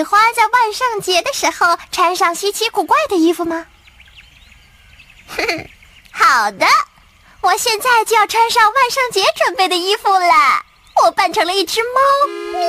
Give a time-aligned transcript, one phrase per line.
[0.00, 3.66] 喜欢在万圣节的时候穿上稀奇古怪的衣服吗？
[5.28, 5.68] 哼，
[6.10, 6.66] 好的，
[7.42, 10.64] 我现在就要穿上万圣节准备的衣服了。
[11.04, 12.00] 我扮成了一只猫，
[12.50, 12.60] 喵。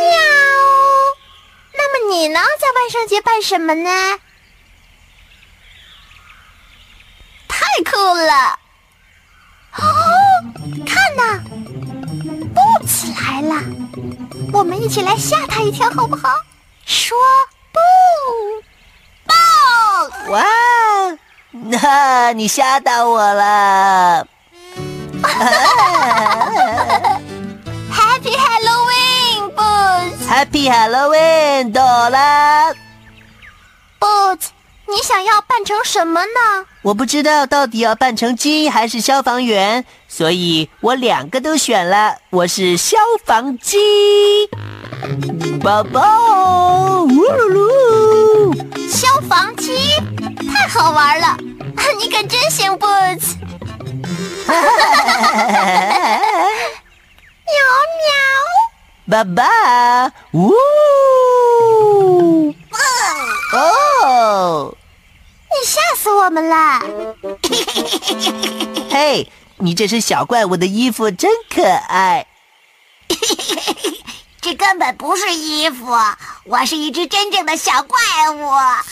[1.74, 4.20] 那么你呢，在万圣节扮什么呢？
[7.48, 8.60] 太酷了！
[9.78, 9.84] 哦，
[10.86, 11.42] 看呐！
[12.54, 13.64] 不起来了，
[14.52, 16.36] 我们一起来吓他一跳，好不好？
[16.92, 17.18] 说
[17.72, 17.80] 不，
[19.26, 19.34] 不！
[20.34, 20.44] 哇，
[21.52, 24.28] 那你吓到我了！
[27.94, 32.74] Happy Halloween, Boots！Happy Halloween，朵拉
[33.98, 34.48] ！Boots，
[34.88, 36.66] 你想要扮成什么呢？
[36.82, 39.86] 我不知道到底要扮成鸡还是消防员。
[40.10, 43.78] 所以我两个都选了，我是消防鸡，
[45.62, 49.76] 宝宝，呜噜噜，消防鸡
[50.52, 51.38] 太好玩了，
[52.00, 53.36] 你可真行，Boots，
[54.48, 54.58] 喵
[57.98, 58.12] 喵，
[59.10, 60.54] 爸爸，呜，
[63.54, 64.76] 哦，
[65.50, 66.80] 你吓死我们了，
[68.90, 69.32] 嘿。
[69.64, 72.26] 你这身小怪物的衣服真可爱，
[74.52, 75.96] 这根本不是衣服，
[76.44, 77.98] 我是一只真正的小怪
[78.32, 78.52] 物，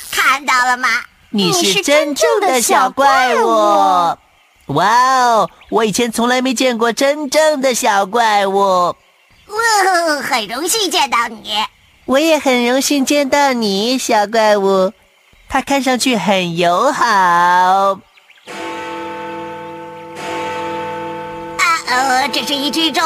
[0.09, 0.87] 看到了吗？
[1.31, 4.15] 你是真正的小怪物，
[4.67, 4.85] 哇
[5.25, 5.49] 哦！
[5.69, 8.95] 我以前从来没见过真正的小怪物，
[10.23, 11.53] 很荣幸见到你，
[12.05, 14.93] 我也很荣幸见到你，小怪物，
[15.49, 17.05] 它看上去很友好。
[17.05, 17.99] 啊
[21.85, 23.03] 呃，这是一只钟，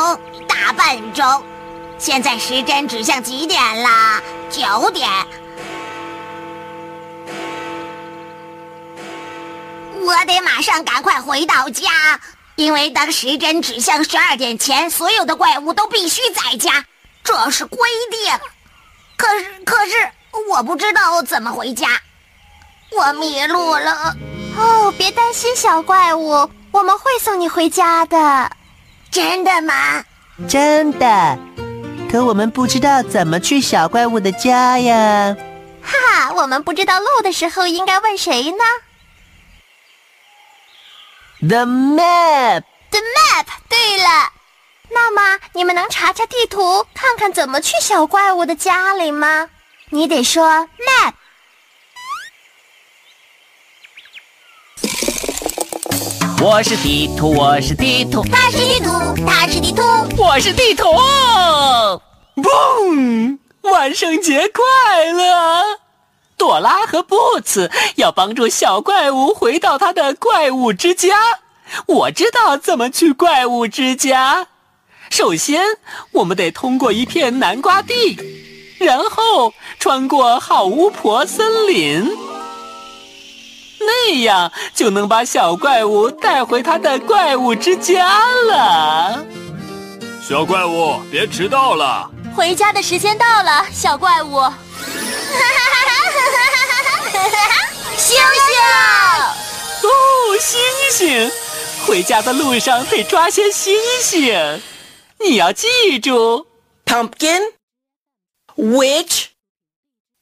[0.48, 1.44] 大笨钟。
[2.06, 4.22] 现在时针指向几点啦？
[4.50, 5.10] 九点。
[10.02, 12.20] 我得马上赶快回到家，
[12.58, 16.84] 因为当时针指向十二点前，所有的怪物都必须在家，
[17.24, 17.80] 这是规
[18.12, 18.38] 定。
[19.16, 19.94] 可是，可是
[20.50, 21.88] 我不知道怎么回家，
[22.92, 24.14] 我迷路了。
[24.58, 28.52] 哦，别担心，小怪物，我们会送你回家的。
[29.10, 30.04] 真的吗？
[30.50, 31.40] 真的，
[32.14, 35.36] 可我们不知道怎么去小怪物的家呀。
[35.82, 38.64] 哈哈，我们不知道路的时候应该问谁呢
[41.40, 42.62] ？The map。
[42.92, 43.48] The map。
[43.68, 44.32] 对了，
[44.92, 49.50] 那么你们能查查地图，看看怎么去小怪物的家里吗？
[49.90, 51.14] 你得说 map。
[56.46, 58.92] 我是地图，我是地图，他是地图，
[59.26, 59.82] 他是地图，
[60.18, 60.84] 我是地图。
[62.36, 63.38] 嘣！
[63.62, 65.62] 万圣节快乐！
[66.36, 71.16] 朵拉和布茨要帮助小怪物回到他的怪物之家。
[71.86, 74.48] 我知道怎么去怪物之家。
[75.10, 75.64] 首先，
[76.12, 78.20] 我们得通过一片南瓜地，
[78.80, 82.33] 然后穿过好巫婆森林。
[83.86, 89.26] 那样就能把小怪物带回他的怪物之家了。
[90.26, 92.10] 小怪物，别迟到了！
[92.36, 94.40] 回家的时间到了，小怪物。
[97.98, 98.56] 星星，
[99.84, 99.90] 哦，
[100.40, 101.32] 星星！
[101.86, 104.62] 回家的路上得抓些星星。
[105.20, 106.48] 你要记住
[106.86, 107.42] ：pumpkin,
[108.56, 109.26] witch,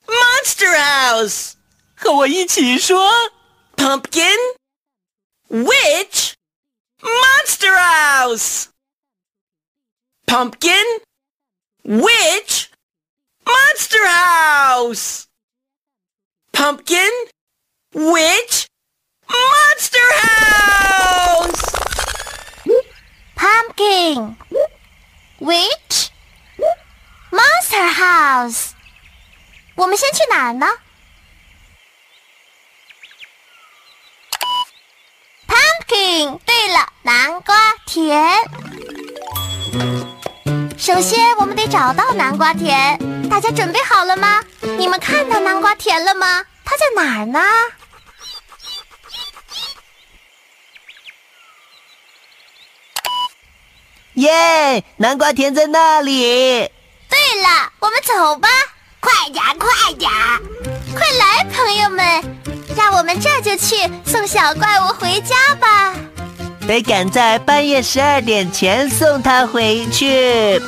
[0.07, 1.51] monster house。
[1.95, 3.11] 和我一起说。
[3.80, 4.38] Pumpkin,
[5.50, 6.34] witch,
[7.02, 8.68] monster house.
[10.26, 10.84] Pumpkin,
[11.84, 12.70] witch,
[13.46, 15.26] monster house.
[16.56, 17.12] pumpkin,
[17.92, 18.66] witch,
[19.28, 21.62] monster house.
[23.36, 24.36] Pumpkin,
[25.38, 26.10] witch,
[27.30, 28.72] monster house。
[29.76, 30.66] 我们先去哪儿呢
[35.91, 37.53] 对了，南瓜
[37.85, 38.33] 田。
[40.77, 42.97] 首先，我们得找到南瓜田。
[43.29, 44.41] 大家准备好了吗？
[44.77, 46.43] 你们看到南瓜田了吗？
[46.63, 47.41] 它在哪儿呢？
[54.13, 54.83] 耶！
[54.95, 56.71] 南瓜田在那里。
[57.09, 58.47] 对了，我们走吧，
[59.01, 60.09] 快点，快点，
[60.95, 63.75] 快来，朋友们，让我们这就去
[64.05, 65.93] 送小怪物回家吧。
[66.67, 70.61] 得赶在半夜十二点前送他回去。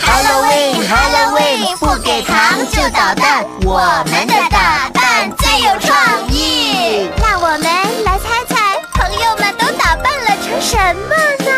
[0.00, 3.80] Halloween，Halloween，不给糖就捣蛋，我
[4.10, 5.96] 们的打扮最有创
[6.30, 7.08] 意。
[7.22, 7.62] 让我们
[8.04, 8.54] 来猜猜，
[8.92, 11.14] 朋友们都打扮了成什么
[11.46, 11.50] 呢？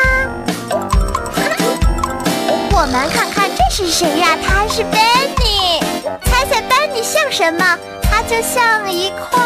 [2.71, 4.37] 我们看看这是谁呀？
[4.47, 5.48] 他是 Benny。
[7.03, 7.79] 像什么？
[8.03, 9.39] 它就像一块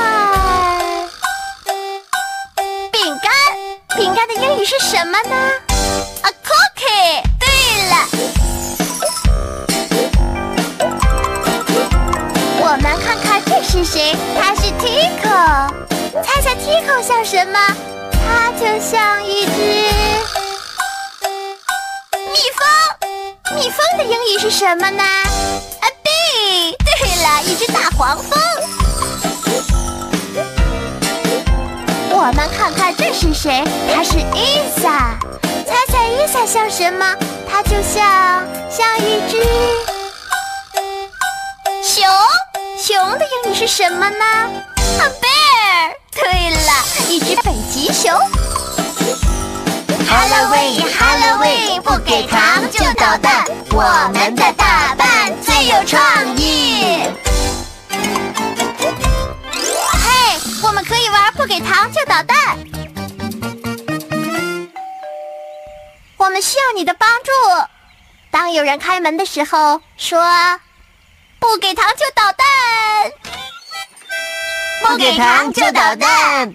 [2.90, 3.32] 饼干。
[3.96, 5.36] 饼干的英语是什么呢
[6.22, 7.22] ？A cookie。
[7.38, 7.46] 对
[7.90, 7.94] 了，
[12.60, 14.16] 我们看看这是谁？
[14.38, 15.70] 他是 Tico。
[16.22, 17.58] 猜猜 Tico 像什么？
[18.12, 19.50] 它就像一只
[22.30, 22.60] 蜜蜂。
[23.56, 25.02] 蜜蜂的英语是什么呢
[25.80, 25.90] ？A
[26.52, 28.38] 对了，一只大黄蜂。
[32.10, 33.64] 我们看看这是谁？
[33.94, 35.18] 它是伊萨。
[35.66, 37.16] 猜猜伊萨像什么？
[37.50, 39.42] 它就像像一只
[41.82, 42.04] 熊。
[42.78, 44.24] 熊的英语是什么呢
[44.76, 45.94] ？A bear。
[46.14, 48.12] 对了，一只北极熊。
[50.12, 53.82] Halloween，Halloween，不给糖就捣蛋，我
[54.12, 57.02] 们的打扮最有创意。
[59.94, 62.36] 嘿，我们可以玩不给糖就捣蛋。
[66.18, 67.30] 我们需要你的帮助。
[68.30, 70.20] 当有人开门的时候，说
[71.40, 72.46] “不给糖就捣蛋”，
[74.86, 76.54] 不给糖就捣蛋。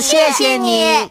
[0.00, 1.10] 谢谢你。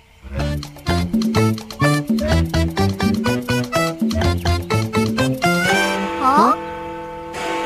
[6.21, 6.57] 哦，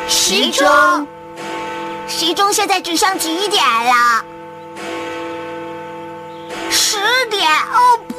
[0.08, 1.08] 时钟，
[2.08, 4.24] 时钟现在指向几点了？
[6.70, 6.98] 十
[7.30, 7.48] 点。
[7.50, 8.16] 哦不，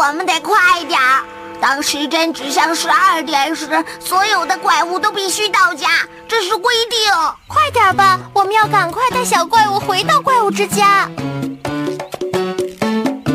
[0.00, 1.22] 我们得快点儿。
[1.60, 5.88] 当时针指向十二点时，所有的怪物都必须到家，
[6.28, 6.98] 这是规定。
[7.46, 11.08] 快点吧，我们要赶快带小怪物回到怪物之家。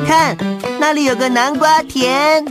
[0.09, 0.35] 看，
[0.79, 2.44] 那里有个南瓜田。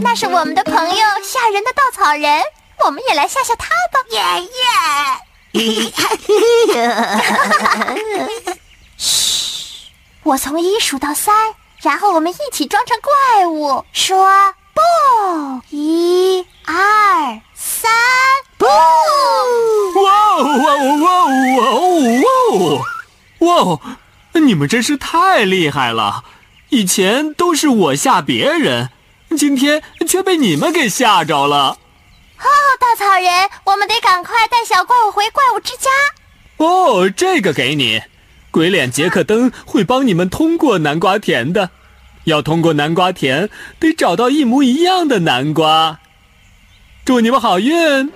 [0.00, 2.42] 那是我们的朋友吓人的稻草人，
[2.84, 4.00] 我们也来吓吓他吧。
[4.10, 4.20] 爷
[5.54, 5.90] 爷！
[8.98, 9.88] 嘘，
[10.24, 11.34] 我从一数到三，
[11.80, 14.82] 然后我们一起装成怪物，说不，
[15.70, 17.90] 一、二、三，
[18.58, 18.66] 不！
[18.66, 20.02] 哇
[20.36, 21.80] 哦哇哦哇哦
[22.20, 22.84] 哇哦
[23.38, 23.80] 哇哦！
[24.34, 26.22] 你们真是太厉害了！
[26.70, 28.90] 以前都是我吓别人，
[29.36, 31.78] 今天却被你们给吓着了。
[32.38, 32.46] 哦，
[32.80, 35.90] 稻草人，我们得赶快带小怪物回怪物之家。
[36.56, 38.02] 哦，这个给你，
[38.50, 41.70] 鬼脸杰克登会帮你们通过南瓜田的。
[42.24, 46.00] 要通过南瓜田，得找到一模一样的南瓜。
[47.04, 48.12] 祝你们好运！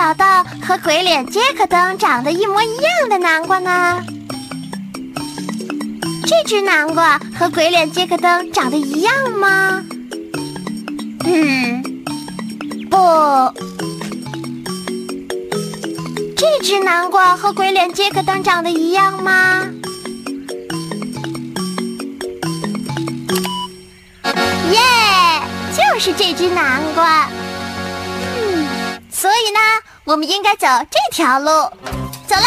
[0.00, 4.02] 找到和鬼脸杰克登长得一模一样的南瓜呢？
[6.26, 9.84] 这只南瓜和鬼脸杰克登长得一样吗？
[11.26, 11.82] 嗯，
[12.88, 12.96] 不。
[16.34, 19.66] 这只南瓜和鬼脸杰克登长得一样吗？
[24.72, 24.80] 耶，
[25.76, 27.28] 就是这只南瓜。
[28.38, 28.66] 嗯，
[29.12, 29.60] 所以呢，
[30.10, 31.46] 我们应该走这条路，
[32.26, 32.42] 走喽！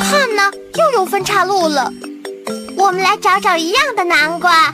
[0.00, 1.92] 看呢，又有分岔路了。
[2.76, 4.72] 我们来找找一样的南瓜，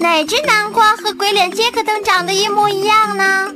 [0.00, 3.54] 哪只南瓜和鬼脸杰克灯长得一模一样呢？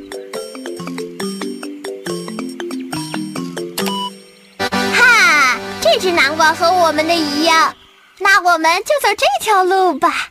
[4.94, 7.74] 哈，这只南瓜和我们的一样，
[8.20, 10.28] 那我们就走这条路吧。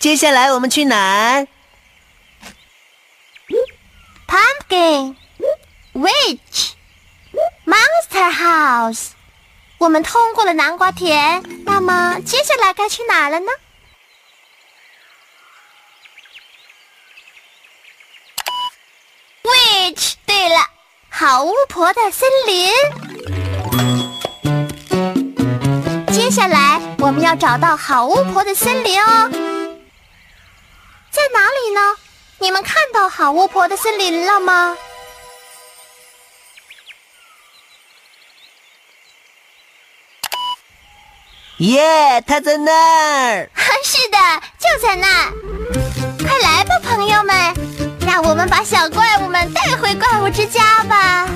[0.00, 1.46] 接下来我们去哪儿
[4.26, 5.14] ？Pumpkin,
[5.92, 6.70] Witch,
[7.66, 9.10] Monster House。
[9.76, 13.52] 我们通过了南瓜田，那么接下来该去哪儿了呢
[19.42, 20.66] ？Witch，对了，
[21.10, 22.70] 好巫婆的森林。
[26.10, 29.30] 接下来我们要找到好巫婆的森林哦，
[31.32, 31.80] 哪里呢？
[32.38, 34.76] 你们看到好巫婆的森林了吗？
[41.58, 43.50] 耶，他在那儿。
[43.84, 44.18] 是的，
[44.58, 45.32] 就在那儿。
[46.18, 47.54] 快来吧，朋友们，
[48.06, 51.28] 让我们把小怪物们带回怪物之家吧。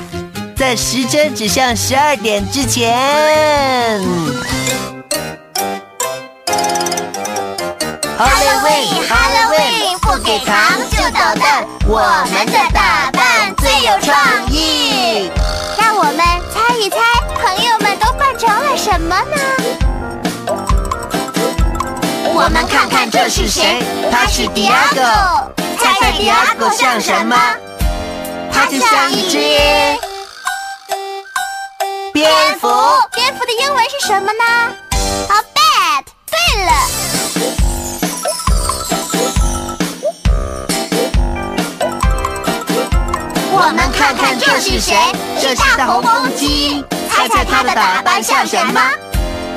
[0.57, 4.01] 在时针指向十二点之前。
[8.17, 10.57] Halloween，Halloween，不给糖
[10.91, 11.99] 就捣蛋，我
[12.33, 14.17] 们的打扮最有创
[14.51, 15.31] 意。
[15.77, 16.19] 让我们
[16.53, 16.97] 猜一猜，
[17.43, 19.37] 朋友们都扮成了什么呢？
[22.37, 23.83] 我们看看这是谁？
[24.13, 25.03] 他是迪亚狗。
[25.77, 27.37] 猜猜迪亚狗像什么？
[28.53, 29.39] 他就像一只
[32.13, 32.31] 蝙
[32.61, 32.69] 蝠。
[33.13, 34.45] 蝙蝠的英文是什么呢
[35.29, 36.05] ？？A，bat。
[36.31, 36.73] 对了。
[44.05, 44.95] 看看这是谁？
[45.41, 46.85] 这是大红公鸡。
[47.11, 48.79] 猜猜它的打扮像什么？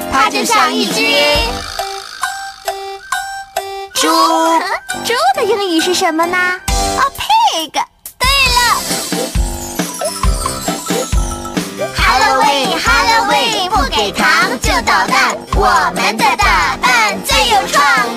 [0.10, 1.02] 它就像一只
[3.94, 4.08] 猪。
[5.04, 6.38] 猪的英语是什么呢？
[6.38, 7.74] 啊，pig。
[8.18, 8.26] 对
[8.56, 8.60] 了。
[11.98, 14.26] Halloween，Halloween，不给糖
[14.62, 15.36] 就捣蛋。
[15.56, 17.84] 我们的打扮最有创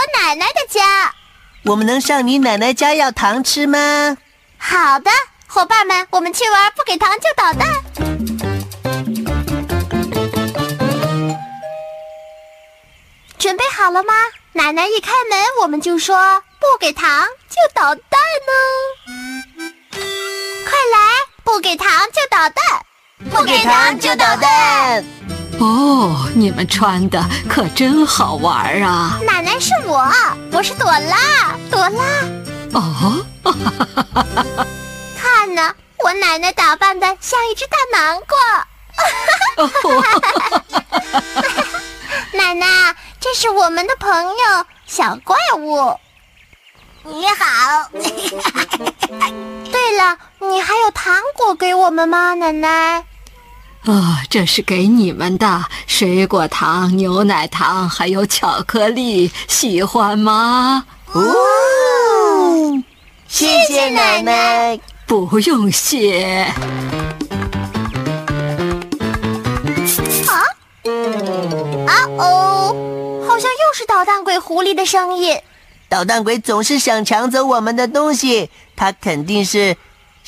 [0.00, 1.14] 我奶奶的家。
[1.64, 4.16] 我们能上你奶奶家要糖吃吗？
[4.56, 5.10] 好的，
[5.46, 7.68] 伙伴们，我们去玩不给糖就捣蛋。
[13.38, 14.14] 准备好了吗？
[14.54, 18.52] 奶奶一开门，我们就说不给糖就捣蛋呢。
[20.64, 20.98] 快来，
[21.44, 22.86] 不给糖就捣蛋，
[23.30, 25.04] 不给糖就捣蛋。
[25.60, 29.20] 哦，你们穿的可真好玩啊！
[29.26, 30.10] 奶奶是我，
[30.52, 32.02] 我是朵拉，朵拉。
[32.72, 33.22] 哦，
[35.20, 38.66] 看呢，我奶奶打扮的像一只大南瓜。
[42.32, 45.94] 奶奶，这是我们的朋友小怪物。
[47.02, 47.90] 你好。
[49.70, 53.04] 对了，你还有糖果给我们吗，奶奶？
[53.86, 60.84] 啊，这是给你们的水果糖、牛奶糖，还有巧克力，喜欢吗？
[61.12, 62.82] 哦，
[63.26, 64.78] 谢谢奶奶。
[65.06, 66.52] 不用谢。
[71.86, 75.38] 啊哦，好像又是捣蛋鬼狐狸的声音。
[75.88, 79.76] 捣蛋鬼总是想抢走我们的东西，他肯定是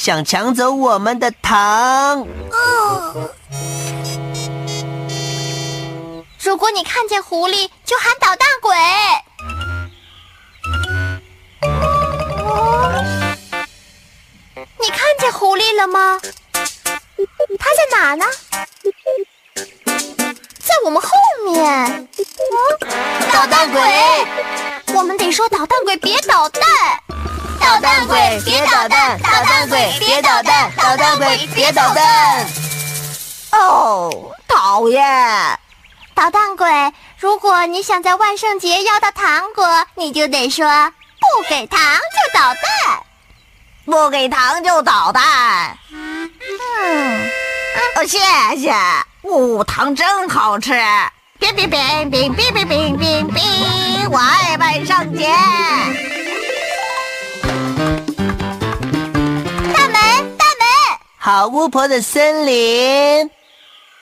[0.05, 2.27] 想抢走我们的糖。
[6.41, 8.75] 如果你看见狐狸，就喊捣蛋鬼。
[12.43, 13.05] 哦
[14.81, 16.19] 你看见狐狸了吗？
[17.61, 18.27] 它在哪呢？
[20.59, 21.11] 在我们后
[21.45, 22.09] 面。
[23.33, 23.81] 捣蛋鬼，
[25.03, 26.63] 我们得说捣蛋鬼别捣蛋。
[27.61, 32.47] 捣蛋鬼别捣蛋，捣蛋鬼别捣蛋，捣蛋鬼别捣蛋。
[33.51, 35.05] 哦，讨厌！
[36.15, 39.67] 捣蛋鬼，如果你想在万圣节要到糖果，
[39.97, 40.65] 你就得说
[41.19, 42.63] 不给糖就捣蛋。
[43.85, 45.77] 不给糖就捣蛋。
[45.91, 46.31] 嗯，
[47.97, 48.21] 哦，谢
[48.57, 48.73] 谢。
[49.23, 50.81] 哦，糖真好吃。
[51.41, 53.43] 冰冰冰冰冰冰冰冰冰，
[54.11, 55.27] 我爱万圣节。
[59.73, 60.67] 大门，大门。
[61.19, 63.31] 好巫婆的森林，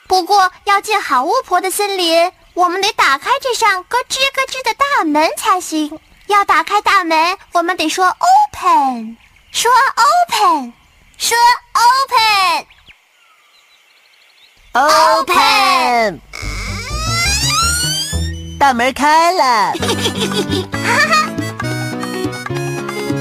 [0.08, 6.00] 不过要进好巫婆的森林，我们得打开这扇咯吱咯吱的大门才行。
[6.26, 9.16] 要打开大门，我们得说 open，
[9.52, 9.70] 说
[10.30, 10.72] open，
[11.18, 11.36] 说
[11.72, 12.66] open。
[14.72, 16.20] Open，
[18.60, 19.72] 大门开了。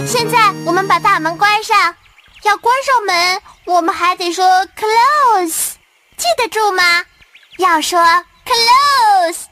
[0.05, 1.95] 现在我们把大门关上。
[2.43, 4.45] 要关上门，我们还得说
[4.77, 5.73] close，
[6.17, 6.83] 记得住吗？
[7.57, 7.99] 要说
[8.45, 9.43] close。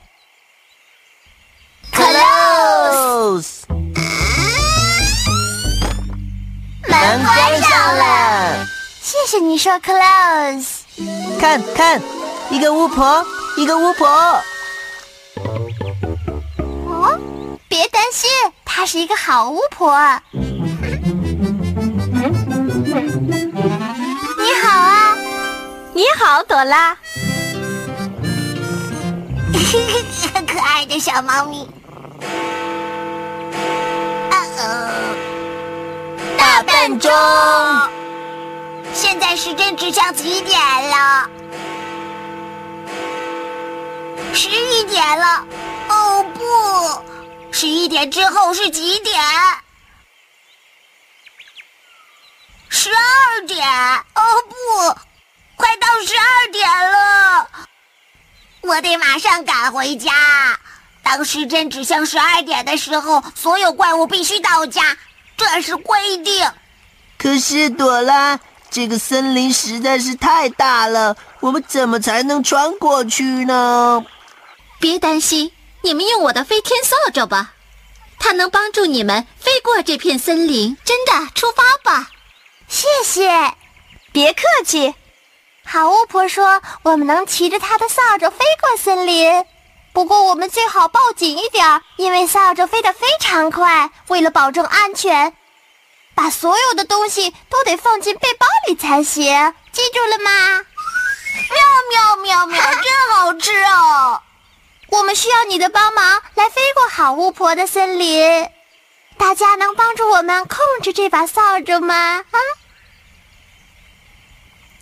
[1.91, 3.63] Close，
[6.88, 8.65] 门关上了。
[9.01, 10.84] 谢谢你说 close。
[11.39, 12.01] 看看，
[12.50, 13.25] 一个巫婆，
[13.58, 14.41] 一个巫婆。
[17.69, 18.29] 别担心，
[18.63, 19.91] 她是一个好巫婆。
[24.39, 25.17] 你好啊，
[25.93, 26.95] 你好，朵拉。
[30.47, 31.69] 可爱的小猫咪。
[34.31, 34.89] 啊哦
[36.38, 37.12] 大笨钟，
[38.93, 40.57] 现在时针指向几点
[40.89, 41.29] 了？
[44.33, 45.43] 十一点了。
[45.89, 46.41] 哦不，
[47.51, 49.20] 十一点之后是几点？
[52.70, 53.68] 十二点。
[53.68, 55.00] 哦不，
[55.56, 57.50] 快到十二点了。
[58.62, 60.12] 我得马上赶回家。
[61.01, 64.98] 当时针指向十二点的时候，所有怪物必须到家，
[65.38, 66.51] 这是规定。
[67.18, 68.39] 可是朵拉，
[68.70, 74.06] 这个森林实在是太大了，我们怎么才能穿过去呢？
[74.80, 77.53] 别担心，你们用我的飞天扫帚吧，
[78.19, 80.77] 它能帮助你们飞过这片森林。
[80.84, 82.10] 真的，出发吧！
[82.67, 83.53] 谢谢，
[84.12, 84.93] 别客气。
[85.65, 89.46] 好巫婆说我们能骑着她的扫帚飞过森林，
[89.93, 93.91] 不过我们最好抱紧一点，因为扫帚飞得非常快。
[94.07, 95.34] 为了保证安全，
[96.15, 100.31] 把所有的东西都得放进背包里才行，记住了吗？
[101.50, 104.22] 喵喵喵喵，真好吃哦！
[104.89, 108.50] 我们需要你的帮忙来飞过好巫婆的森林。
[109.17, 111.95] 大家能帮助我们控制这把扫帚吗？
[111.95, 112.37] 啊！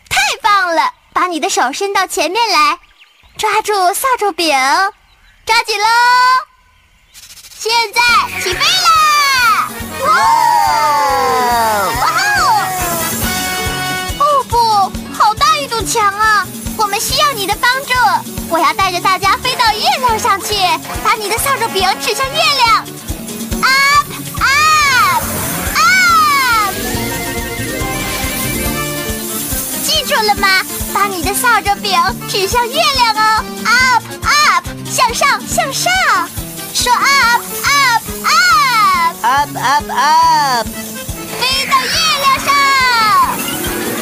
[0.09, 0.93] 太棒了！
[1.13, 2.79] 把你的手伸到前面来，
[3.37, 4.53] 抓住扫帚柄，
[5.45, 5.87] 抓紧喽！
[7.57, 8.01] 现在
[8.41, 9.69] 起飞啦！
[10.05, 11.24] 哇
[22.01, 22.85] 指向月亮。
[23.61, 24.07] Up
[24.41, 25.23] up
[25.75, 26.73] up！
[29.83, 30.47] 记住了吗？
[30.93, 31.91] 把你的扫帚柄
[32.29, 33.43] 指向月亮哦。
[33.65, 35.91] Up up，向上向上，
[36.73, 38.03] 说 up up
[39.23, 40.67] up，Up up up！
[41.39, 42.47] 飞到月亮上，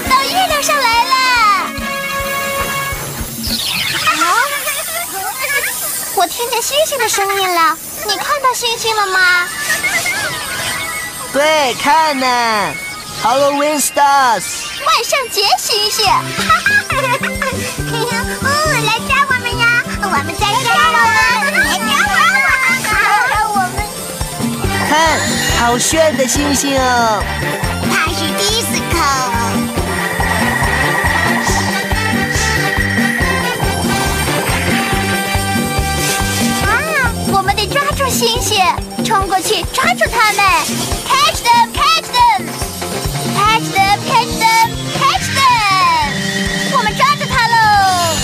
[0.09, 1.15] 到月亮上来了。
[4.05, 4.21] 啊！
[6.15, 9.47] 我听见星星的声音了，你看到星星了吗？
[11.31, 12.25] 对，看呢
[13.23, 14.43] ，Halloween stars。
[14.85, 16.05] 万圣节星星。
[18.43, 18.47] 哦，
[18.85, 19.63] 来抓我们呀！
[20.01, 20.97] 我们在这儿了，
[21.63, 21.89] 来抓
[23.49, 23.55] 我们！
[23.55, 23.77] 我们
[24.89, 24.91] 看，
[25.59, 27.23] 好炫的星星哦！
[27.91, 28.82] 它是 disco。
[38.25, 38.57] 星星，
[39.03, 40.41] 冲过去抓住他们
[41.05, 41.67] ！Catch them!
[41.73, 42.47] Catch them!
[43.35, 43.99] Catch them!
[44.07, 44.71] Catch them!
[44.97, 46.07] Catch them!
[46.71, 48.15] 我们抓住他喽！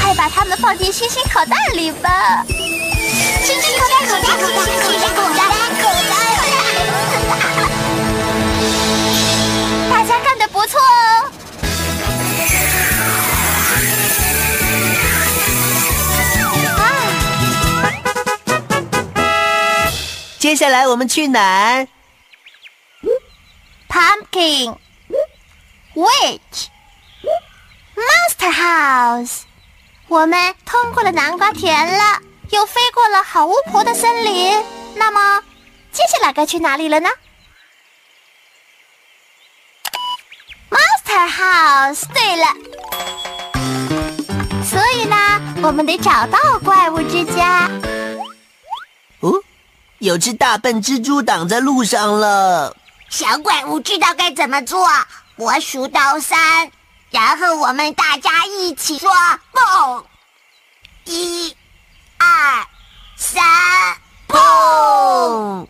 [0.00, 2.46] 快把他们放进星星口袋里吧！
[2.46, 5.57] 星星口袋，口袋，口袋，星星口袋，口袋。
[20.58, 21.86] 接下来我们去哪儿
[23.88, 24.76] ？，Pumpkin
[25.94, 26.66] Witch
[27.94, 29.42] Monster House，
[30.08, 34.60] 我们通过了南瓜田了，又飞过了好巫婆的森林。
[34.96, 35.44] 那么，
[35.92, 37.08] 接下来该去哪里了呢
[40.70, 42.02] ？Monster House。
[42.12, 42.46] 对了，
[44.64, 45.16] 所以呢，
[45.62, 47.70] 我们得找到怪物之家。
[49.98, 52.76] 有只大笨蜘蛛挡在路上了。
[53.08, 54.88] 小怪物知道该怎么做，
[55.36, 56.70] 我数到三，
[57.10, 59.10] 然后我们大家一起说
[59.50, 60.06] “蹦”，
[61.04, 61.56] 一、
[62.18, 62.66] 二、
[63.16, 63.42] 三，
[64.26, 65.66] 蹦！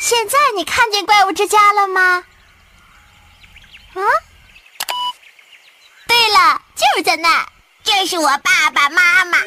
[0.00, 2.24] 现在你看见怪物之家了吗？
[3.94, 4.00] 啊？
[6.06, 7.46] 对了，就是在那。
[7.84, 9.38] 这是我爸爸妈妈。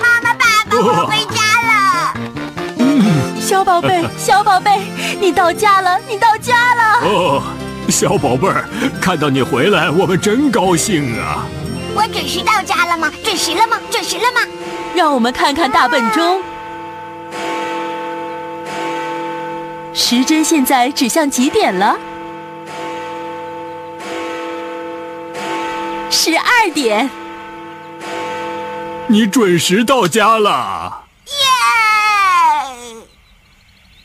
[0.00, 2.14] 妈妈，爸爸，我回家了。
[2.78, 4.82] 嗯小宝贝，小宝贝，
[5.20, 6.82] 你到家了，你到家了。
[7.02, 7.42] 哦，
[7.88, 8.68] 小宝贝儿，
[9.00, 11.46] 看到你回来，我们真高兴啊！
[11.94, 13.10] 我准时到家了吗？
[13.22, 13.78] 准时了吗？
[13.90, 14.40] 准时了吗？
[14.94, 16.42] 让我们看看大笨钟，
[19.94, 21.96] 时针现在指向几点了？
[26.10, 27.08] 十二点。
[29.08, 31.32] 你准时到家了，耶！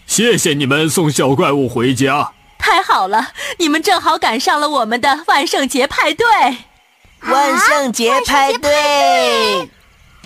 [0.06, 2.34] 谢谢你们送小怪物回家。
[2.60, 6.26] 太好了，你们正好赶上了我们的万圣节派对，
[7.22, 9.68] 万圣节派对，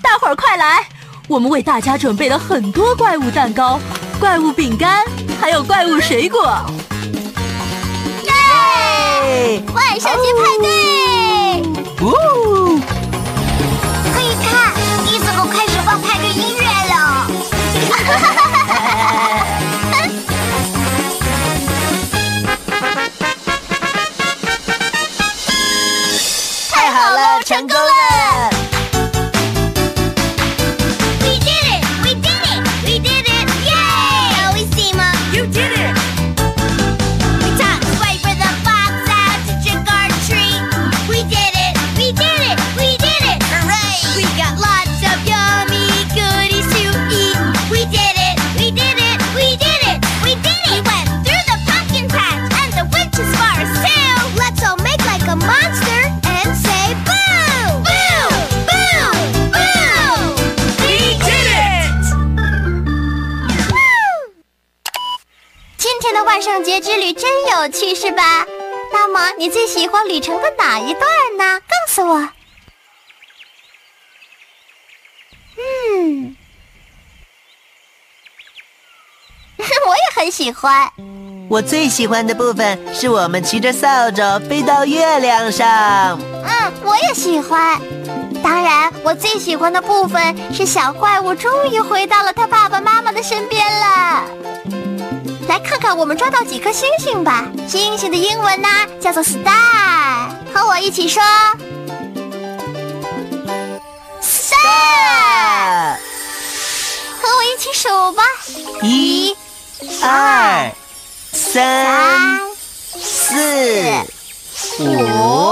[0.01, 0.89] 大伙儿快来！
[1.29, 3.79] 我们为大家准备了很多怪物蛋糕、
[4.19, 5.05] 怪物饼干，
[5.39, 6.43] 还有怪物水果。
[8.23, 9.63] 耶！
[9.73, 11.61] 万圣节派对，
[12.05, 12.44] 呜！
[67.77, 68.45] 趣，是吧？
[68.93, 71.03] 那么你最喜欢旅程的哪一段
[71.37, 71.59] 呢？
[71.59, 72.29] 告诉我。
[75.57, 76.35] 嗯，
[79.59, 80.89] 我也很喜欢。
[81.49, 86.19] 我最喜欢的部分是我们骑着扫帚飞到月亮上。
[86.43, 87.79] 嗯，我也喜欢。
[88.41, 94.23] 当然，我最喜欢的部分是小怪物终于回到了他爸爸妈妈的身边了。
[95.47, 97.47] 来看看我们抓到几颗星星吧。
[97.67, 98.67] 星星的英文呢
[98.99, 101.21] 叫做 star，和我一起说
[104.21, 105.97] star，啊！
[107.21, 108.23] 和我一起数吧。
[108.81, 109.35] 一、
[110.01, 110.71] 二、
[111.31, 112.39] 三、
[112.99, 113.35] 四、
[114.79, 115.44] 五、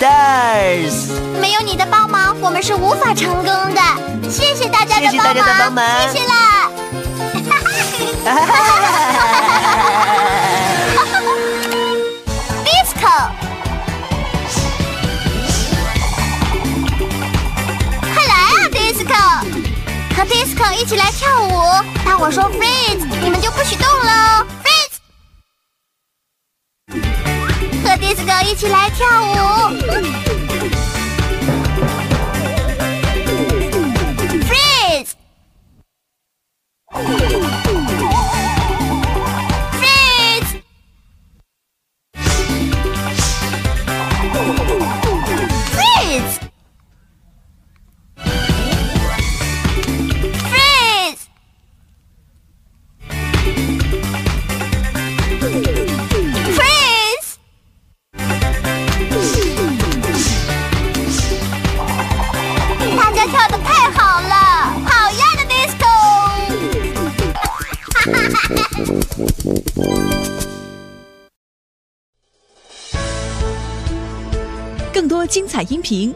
[0.00, 1.12] stars。
[1.38, 3.82] 没有你的帮忙，我们是无法成功的。
[4.30, 6.70] 谢谢大家的帮忙谢谢大家的帮忙谢谢啦。
[12.64, 13.28] disco，
[18.00, 19.44] 快来啊，disco！
[20.16, 21.62] 和 disco 一起来跳舞。
[22.06, 24.96] 当我说 freeze，你们就不许动喽，freeze！
[27.84, 29.49] 和 disco 一起来跳舞。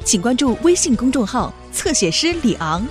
[0.05, 2.87] 请关注微信公众号“侧写师李昂”。